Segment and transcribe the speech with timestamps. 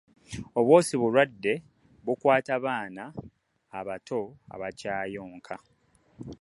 [0.59, 1.53] Obwosi bulwadde
[2.05, 3.03] bukwata baana
[3.79, 4.19] abato
[4.53, 5.55] abakyayonka.